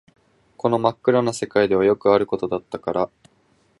[0.57, 3.11] この真っ暗な世界ではよくあることだったから